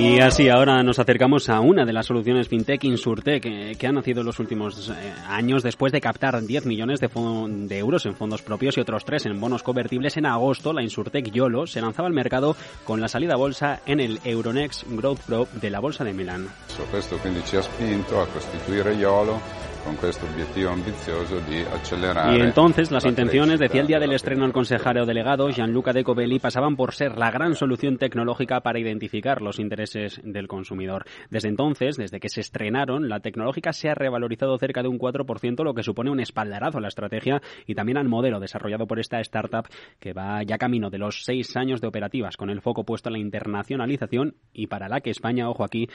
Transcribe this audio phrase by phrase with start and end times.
[0.00, 3.90] Y así ahora nos acercamos a una de las soluciones fintech Insurtech que, que ha
[3.90, 8.14] nacido en los últimos eh, años después de captar 10 millones de, de, euros en
[8.14, 10.16] fondos propios y otros 3 en bonos convertibles.
[10.16, 14.20] En agosto, la Insurtech YOLO se lanzaba al mercado con la salida bolsa en el
[14.24, 16.48] Euronext Growth Pro de la Bolsa de Milán.
[16.92, 19.40] Questo quindi ha spinto a costituire YOLO
[19.88, 22.36] con questo obiettivo ambizioso di accelerare.
[22.36, 26.38] Y entonces las intenciones, decía el día del estreno el consejero delegado Gianluca De Covelli,
[26.38, 31.06] pasaban por ser la gran solución tecnológica para identificar los intereses del consumidor.
[31.30, 35.64] Desde entonces, desde que se estrenaron, la tecnológica se ha revalorizado cerca de un 4%,
[35.64, 39.20] lo que supone un espaldarazo a la estrategia y también al modelo desarrollado por esta
[39.20, 39.68] startup
[39.98, 43.14] que va ya camino de los seis años de operativas, con el foco puesto en
[43.14, 45.88] la internacionalización y para la que España, ojo aquí,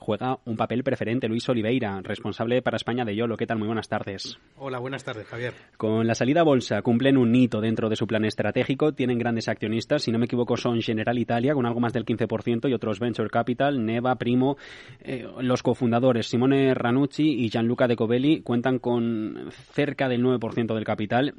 [0.00, 1.28] juega un papel preferente.
[1.28, 3.36] Luis Oliveira, responsable para España de YOLO.
[3.36, 3.58] ¿Qué tal?
[3.58, 4.38] Muy buenas tardes.
[4.56, 5.52] Hola, buenas tardes, Javier.
[5.76, 8.92] Con la salida a bolsa cumplen un hito dentro de su plan estratégico.
[8.92, 10.02] Tienen grandes accionistas.
[10.02, 13.28] Si no me equivoco, son General Italia con algo más del 15% y otros Venture
[13.28, 14.56] Capital, Neva, Primo.
[15.00, 20.84] Eh, los cofundadores Simone Ranucci y Gianluca De Covelli cuentan con cerca del 9% del
[20.84, 21.34] capital.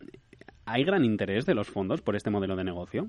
[0.66, 3.07] ¿Hay gran interés de los fondos por este modelo de negocio?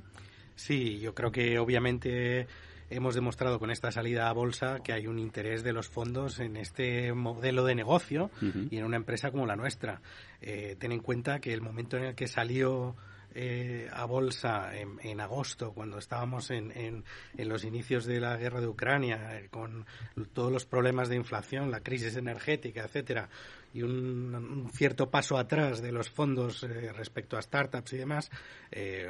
[0.55, 2.47] Sí, yo creo que obviamente
[2.93, 6.57] hemos demostrado con esta salida a bolsa que hay un interés de los fondos en
[6.57, 8.31] este modelo de negocio
[8.71, 10.01] y en una empresa como la nuestra.
[10.41, 12.97] Eh, ten en cuenta que el momento en el que salió
[13.35, 18.69] eh, a bolsa en, agosto, cuando estábamos en, en, los inicios de la guerra de
[18.69, 19.87] Ucrania, eh, con
[20.33, 23.29] todos los problemas de inflación, la crisis energética, etcétera,
[23.75, 28.31] y un, cierto paso atrás de los fondos eh, respecto a startups y demás,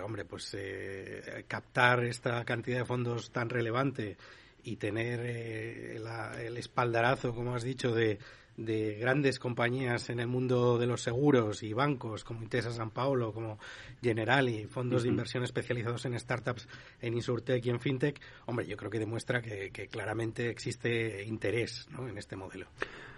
[0.05, 0.57] hombre, pues
[1.47, 4.17] captar esta cantidad de fondos tan relevante
[4.65, 8.19] y tener el espaldarazo, como has dicho, de
[8.57, 13.33] de grandes compañías en el mundo de los seguros y bancos como Intesa San Paolo,
[13.33, 13.59] como
[14.03, 16.69] Generali, fondos de inversión especializados en startups,
[17.01, 22.19] en Insurtech y en FinTech, hombre, yo creo que demuestra que, claramente existe interés en
[22.19, 22.67] este modelo.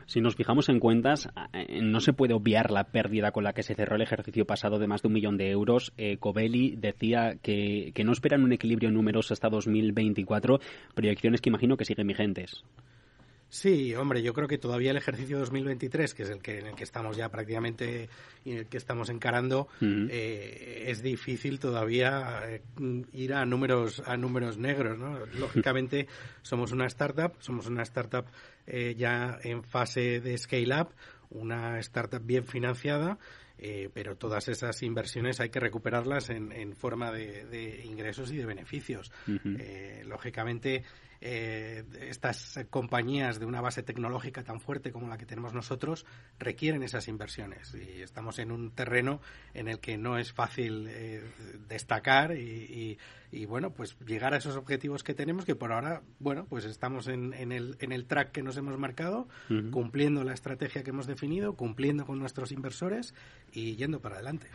[0.06, 3.62] Si nos fijamos en cuentas, eh, no se puede obviar la pérdida con la que
[3.62, 5.92] se cerró el ejercicio pasado de más de un millón de euros.
[5.96, 10.60] Eh, Covelli decía que, que no esperan un equilibrio en números hasta 2024,
[10.94, 12.64] proyecciones que imagino que siguen vigentes.
[13.54, 16.74] Sí, hombre, yo creo que todavía el ejercicio 2023, que es el que en el
[16.74, 18.08] que estamos ya prácticamente
[18.44, 22.62] y en el que estamos encarando, eh, es difícil todavía eh,
[23.12, 25.24] ir a números a números negros, ¿no?
[25.38, 26.08] Lógicamente
[26.42, 28.26] somos una startup, somos una startup
[28.66, 30.88] eh, ya en fase de scale up,
[31.30, 33.18] una startup bien financiada.
[33.94, 39.12] pero todas esas inversiones hay que recuperarlas en, forma de, ingresos y de beneficios.
[40.04, 40.82] lógicamente,
[41.26, 46.04] eh, estas compañías de una base tecnológica tan fuerte como la que tenemos nosotros
[46.38, 47.74] requieren esas inversiones.
[47.74, 49.22] Y estamos en un terreno
[49.54, 51.22] en el que no es fácil eh,
[51.66, 52.98] destacar y,
[53.48, 57.34] bueno pues llegar a esos objetivos que tenemos que por ahora bueno pues estamos en,
[57.34, 59.26] el, en el track que nos hemos marcado
[59.72, 63.12] cumpliendo la estrategia que hemos definido cumpliendo con nuestros inversores
[63.52, 64.46] y yendo para adelante.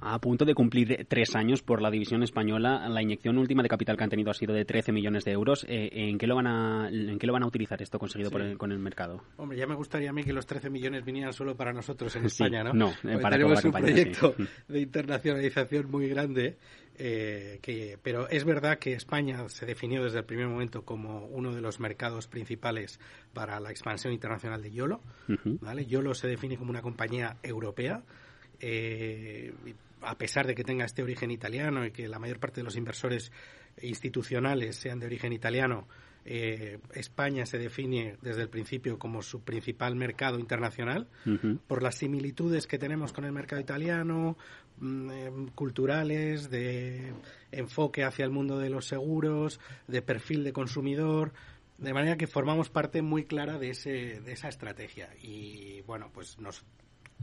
[0.00, 3.96] A punto de cumplir tres años por la división española la inyección última de capital
[3.96, 6.34] que han tenido ha sido de 13 millones de euros eh, en ¿en qué lo
[6.34, 9.22] van a, en qué lo van a utilizar esto conseguido con el mercado?
[9.36, 12.24] Hombre, ya me gustaría a mí que los 13 millones vinieran solo para nosotros en
[12.26, 12.72] España, ¿no?
[12.74, 14.34] No, para tenemos un proyecto
[14.68, 16.56] de internacionalización muy grande.
[17.00, 21.54] Eh, que, pero es verdad que España se definió desde el primer momento como uno
[21.54, 22.98] de los mercados principales
[23.32, 25.00] para la expansión internacional de YOLO.
[25.60, 25.86] ¿vale?
[25.86, 28.02] YOLO se define como una compañía europea.
[28.58, 29.54] Eh,
[30.02, 32.76] a pesar de que tenga este origen italiano y que la mayor parte de los
[32.76, 33.30] inversores
[33.80, 35.86] institucionales sean de origen italiano,
[36.30, 41.08] eh, España se define desde el principio como su principal mercado internacional
[41.66, 44.36] por las similitudes que tenemos con el mercado italiano,
[44.78, 47.14] mm, em, culturales, de
[47.50, 51.32] enfoque hacia el mundo de los seguros, de perfil de consumidor.
[51.78, 55.08] De manera que formamos parte muy clara de, ese, de esa estrategia.
[55.22, 56.62] Y bueno, pues nos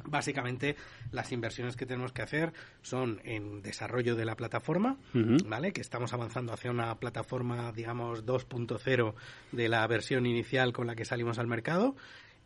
[0.04, 0.76] Básicamente,
[1.12, 4.98] las inversiones que tenemos que hacer son en desarrollo de la plataforma,
[5.48, 5.72] ¿vale?
[5.72, 9.14] Que estamos avanzando hacia una plataforma, digamos, 2.0
[9.52, 11.96] de la versión inicial con la que salimos al mercado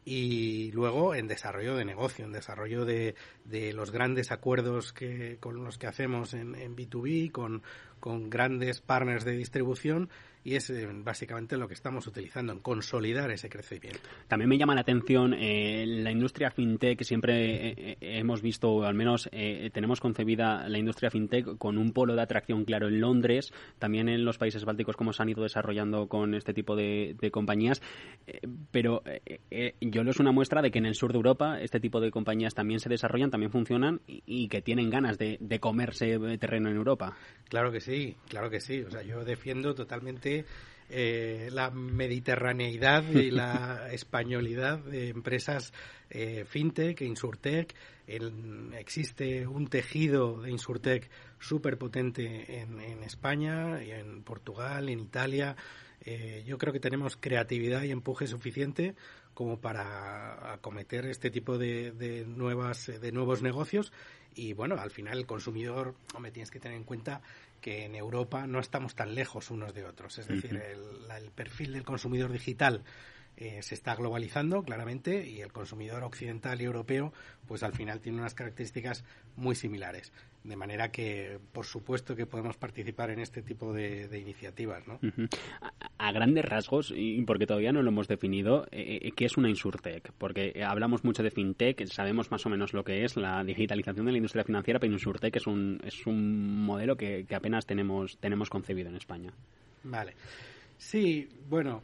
[0.05, 3.15] y luego en desarrollo de negocio, en desarrollo de,
[3.45, 7.63] de los grandes acuerdos que, con los que hacemos en, en B2B, con,
[7.99, 10.09] con grandes partners de distribución
[10.43, 14.09] y es eh, básicamente lo que estamos utilizando en consolidar ese crecimiento.
[14.27, 18.95] También me llama la atención eh, la industria fintech, siempre eh, hemos visto, o al
[18.95, 19.29] menos
[19.73, 24.23] tenemos concebida la industria fintech con un polo de atracción claro en Londres, también en
[24.25, 27.81] los países bálticos como se han ido desarrollando con este tipo de, compañías,
[28.71, 29.03] pero
[29.81, 32.11] yo lo es una muestra de que en el sur de Europa este tipo de
[32.11, 36.77] compañías también se desarrollan, también funcionan y, que tienen ganas de, de comerse terreno en
[36.77, 37.15] Europa.
[37.49, 38.81] Claro que sí, claro que sí.
[38.81, 40.28] O sea, yo defiendo totalmente
[40.91, 45.71] eh, la mediterraneidad y la españolidad de empresas
[46.09, 47.75] eh, fintech, insurtech.
[48.07, 51.07] existe un tejido de insurtech
[51.39, 55.55] súper potente en, en, España, en Portugal, en Italia.
[56.01, 58.95] Eh, yo creo que tenemos creatividad y empuje suficiente
[59.39, 63.93] como para acometer este tipo de, de, nuevas, de nuevos negocios.
[64.35, 67.21] Y bueno, al final el consumidor, hombre, tienes que tener en cuenta
[67.61, 70.17] que en Europa no estamos tan lejos unos de otros.
[70.17, 72.83] Es decir, el, perfil del consumidor digital
[73.41, 77.13] eh, se está globalizando claramente y el consumidor occidental y europeo,
[77.47, 79.05] pues al final tiene unas características
[79.37, 80.11] muy similares.
[80.43, 84.85] De manera que, por supuesto, que podemos participar en este tipo de, iniciativas.
[84.85, 84.99] ¿no?
[85.99, 89.47] a, grandes rasgos, y porque todavía no lo hemos definido, eh, eh, ¿qué es una
[89.47, 90.11] insurtech?
[90.17, 94.11] Porque hablamos mucho de fintech, sabemos más o menos lo que es la digitalización de
[94.11, 98.49] la industria financiera, pero insurtech es un, es un modelo que, que apenas tenemos, tenemos
[98.49, 99.31] concebido en España.
[99.85, 100.13] Vale.
[100.77, 101.83] Sí, bueno,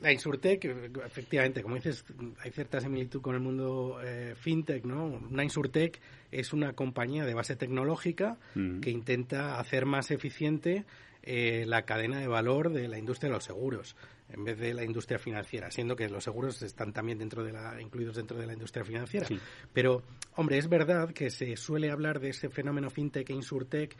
[0.00, 0.64] la Insurtech,
[1.04, 2.04] efectivamente, como dices,
[2.40, 5.06] hay cierta similitud con el mundo eh, fintech, ¿no?
[5.06, 6.00] Una Insurtech
[6.30, 10.84] es una compañía de base tecnológica que intenta hacer más eficiente
[11.22, 13.94] eh, la cadena de valor de la industria de los seguros
[14.32, 17.80] en vez de la industria financiera, siendo que los seguros están también dentro de la,
[17.82, 19.26] incluidos dentro de la industria financiera.
[19.72, 20.02] Pero,
[20.36, 23.96] hombre, es verdad que se suele hablar de ese fenómeno fintech e insurtech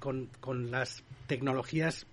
[0.00, 2.06] con, con las tecnologías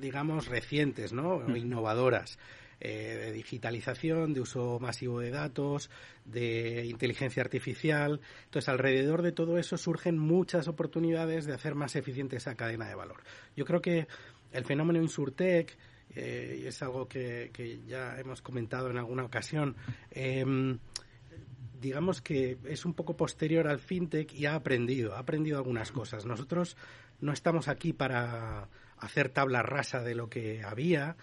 [0.00, 1.36] digamos, recientes, ¿no?
[1.36, 2.38] O innovadoras.
[2.82, 5.90] Eh, de digitalización, de uso masivo de datos,
[6.24, 8.22] de inteligencia artificial.
[8.44, 12.94] Entonces, alrededor de todo eso surgen muchas oportunidades de hacer más eficiente esa cadena de
[12.94, 13.22] valor.
[13.54, 14.06] Yo creo que
[14.50, 15.76] el fenómeno Insurtech,
[16.14, 19.76] eh, es algo que, que, ya hemos comentado en alguna ocasión,
[20.10, 20.78] em,
[21.82, 26.24] digamos que es un poco posterior al fintech y ha aprendido, ha aprendido algunas cosas.
[26.24, 26.78] Nosotros
[27.20, 28.68] no estamos aquí para
[29.00, 31.16] hacer tabla rasa de lo que había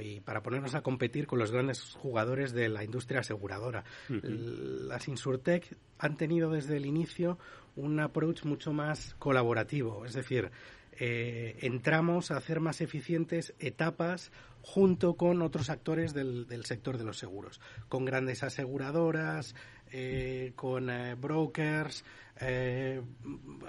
[0.00, 3.84] y para ponernos a competir con los grandes jugadores de la industria aseguradora.
[4.08, 7.38] Las Insurtech han tenido desde el inicio
[7.76, 10.50] un approach mucho más colaborativo, es decir,
[10.92, 17.04] eh, entramos a hacer más eficientes etapas junto con otros actores del, del sector de
[17.04, 19.54] los seguros, con grandes aseguradoras,
[19.90, 22.04] eh, con eh, brokers,
[22.40, 23.00] eh,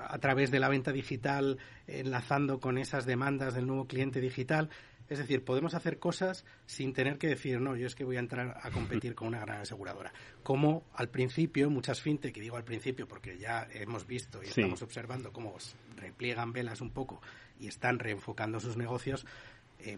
[0.08, 1.58] a través de la venta digital,
[1.88, 4.70] enlazando con esas demandas del nuevo cliente digital.
[5.10, 8.22] Es decir, podemos hacer cosas sin tener que decir, no, yo es que voy a
[8.22, 10.14] entrar a competir con una gran aseguradora.
[10.42, 14.82] Como al principio, muchas fintech, y digo al principio porque ya hemos visto y estamos
[14.82, 15.58] observando cómo
[15.98, 17.22] repliegan velas un poco
[17.60, 19.26] y están reenfocando sus negocios,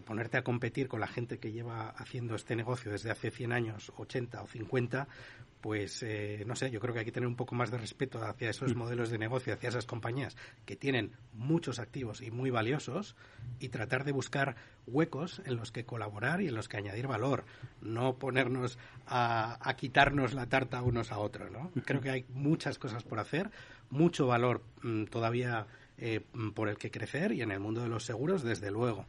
[0.04, 3.92] ponerte a competir con la gente que lleva haciendo este negocio desde hace 100 años,
[3.96, 5.08] 80 o 50,
[5.64, 8.22] pues eh, no sé, yo creo que hay que tener un poco más de respeto
[8.22, 8.78] hacia esos mm.
[8.78, 10.36] modelos de negocio, hacia esas compañías
[10.66, 13.16] que tienen muchos activos y muy valiosos
[13.60, 17.46] y tratar de buscar huecos en los que colaborar y en los que añadir valor,
[17.80, 21.70] no ponernos a, quitarnos la tarta unos a otros, ¿no?
[21.86, 23.50] Creo que hay muchas cosas por hacer,
[23.88, 25.66] mucho valor mm, todavía
[25.96, 26.20] eh,
[26.54, 29.06] por el que crecer y en el mundo de los seguros, desde luego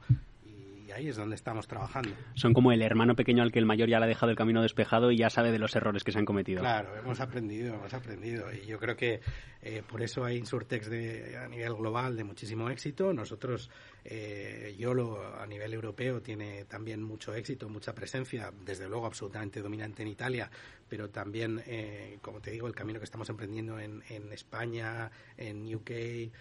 [0.92, 2.12] ahí es donde estamos trabajando.
[2.34, 4.62] Son como el hermano pequeño al que el mayor ya le ha dejado el camino
[4.62, 6.62] despejado y ya sabe de los errores que se han cometido.
[6.62, 8.52] Claro, hemos aprendido, hemos aprendido.
[8.54, 9.22] Y yo creo que
[9.62, 13.14] eh, por eso hay Insurtex de, a nivel global de muchísimo éxito.
[13.14, 13.70] Nosotros,
[14.04, 20.04] eh, YOLO a nivel europeo tiene también mucho éxito, mucha presencia, desde luego absolutamente dominante
[20.04, 20.50] en Italia,
[20.88, 25.74] pero también, eh, como te digo, el camino que estamos emprendiendo en, en España, en
[25.74, 26.32] UK, en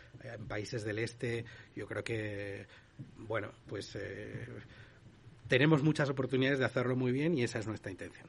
[0.47, 2.67] países del este, yo creo que
[3.19, 4.47] bueno, pues eh,
[5.49, 8.29] tenemos muchas oportunidades de hacerlo muy bien y esa es nuestra intención.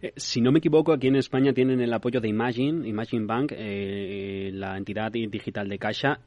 [0.00, 3.52] Eh, si no me equivoco, aquí en España tienen el apoyo de Imagine, Imagine Bank,
[3.56, 6.20] eh, la entidad digital de Caixa.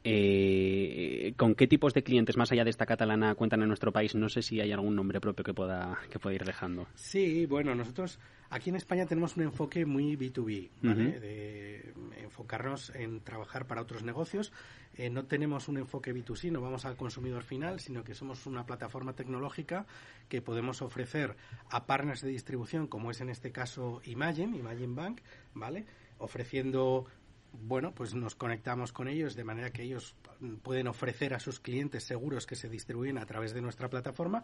[1.36, 4.14] ¿Con qué tipos de clientes más allá de esta catalana cuentan en nuestro país?
[4.14, 6.86] No sé si hay algún nombre propio que pueda, que pueda ir dejando.
[6.94, 8.18] Sí, bueno, nosotros
[8.52, 14.52] aquí en España tenemos un enfoque muy B2B, de enfocarnos en trabajar para otros negocios
[14.94, 18.66] eh, no tenemos un enfoque B2C, no vamos al consumidor final, sino que somos una
[18.66, 19.86] plataforma tecnológica
[20.28, 21.36] que podemos ofrecer
[21.70, 25.20] a partners de distribución, como es en este caso Imagine, Imagine Bank,
[25.54, 25.86] ¿vale?
[26.18, 27.06] Ofreciendo
[27.52, 30.14] bueno, pues nos conectamos con ellos de manera que ellos
[30.62, 34.42] pueden ofrecer a sus clientes seguros que se distribuyen a través de nuestra plataforma.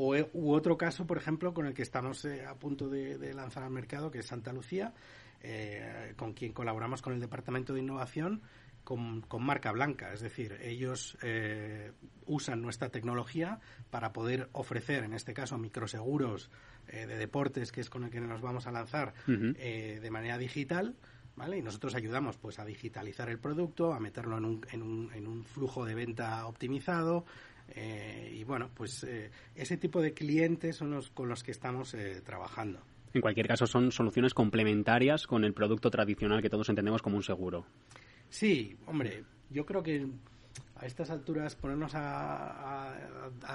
[0.00, 3.34] O, eh, u otro caso, por ejemplo, con el que estamos eh, a punto de,
[3.34, 4.94] lanzar al mercado, que es Santa Lucía,
[6.16, 8.42] con quien colaboramos con el Departamento de Innovación
[8.88, 11.92] con, marca blanca, es decir, ellos eh,
[12.24, 16.50] usan nuestra tecnología para poder ofrecer, en este caso, microseguros
[16.86, 20.38] eh, de deportes, que es con el que nos vamos a lanzar, eh, de manera
[20.38, 20.96] digital.
[21.36, 21.58] ¿Vale?
[21.58, 25.28] Y nosotros ayudamos pues a digitalizar el producto, a meterlo en un, en un, en
[25.28, 27.26] un flujo de venta optimizado,
[27.76, 29.06] y bueno, pues
[29.54, 31.94] ese tipo de clientes son los con los que estamos
[32.24, 32.80] trabajando.
[33.14, 37.22] En cualquier caso, son soluciones complementarias con el producto tradicional que todos entendemos como un
[37.22, 37.66] seguro.
[38.28, 40.06] Sí, hombre, yo creo que
[40.76, 42.94] a estas alturas ponernos a,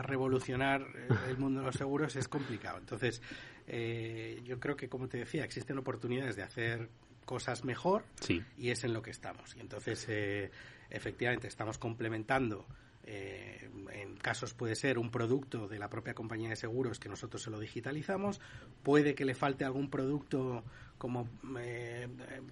[0.04, 0.86] revolucionar
[1.28, 2.80] el mundo de los seguros es complicado.
[2.80, 3.22] Entonces,
[3.68, 6.90] eh, yo creo que, como te decía, existen oportunidades de hacer
[7.26, 8.04] cosas mejor
[8.58, 9.56] y es en lo que estamos.
[9.56, 10.52] Y entonces, eh,
[10.90, 12.66] efectivamente, estamos complementando
[13.06, 17.42] eh, en casos puede ser un producto de la propia compañía de seguros que nosotros
[17.42, 18.40] se lo digitalizamos,
[18.82, 20.64] puede que le falte algún producto
[20.98, 21.28] como
[21.60, 22.08] eh,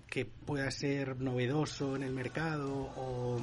[0.07, 3.39] que pueda ser novedoso en el mercado o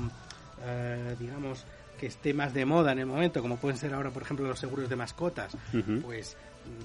[0.65, 1.65] eh, digamos
[1.99, 4.59] que esté más de moda en el momento, como pueden ser ahora, por ejemplo, los
[4.59, 5.57] seguros de mascotas,
[6.03, 6.37] pues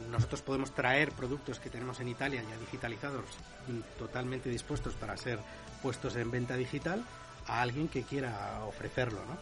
[0.10, 3.26] nosotros podemos traer productos que tenemos en Italia ya digitalizados,
[4.00, 5.38] totalmente dispuestos para ser
[5.84, 7.04] puestos en venta digital
[7.46, 9.38] a alguien que quiera ofrecerlo, ¿no?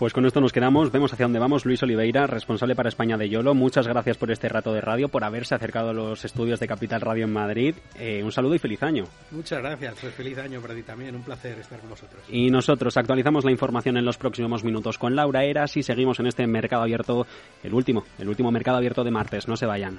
[0.00, 1.66] Pues con esto nos quedamos, vemos hacia dónde vamos.
[1.66, 5.24] Luis Oliveira, responsable para España de Yolo, muchas gracias por este rato de radio, por
[5.24, 7.74] haberse acercado a los estudios de Capital Radio en Madrid.
[7.98, 9.04] Eh, un saludo y feliz año.
[9.30, 12.22] Muchas gracias, pues feliz año para ti también, un placer estar con vosotros.
[12.30, 16.28] Y nosotros actualizamos la información en los próximos minutos con Laura Eras y seguimos en
[16.28, 17.26] este mercado abierto,
[17.62, 19.98] el último, el último mercado abierto de martes, no se vayan.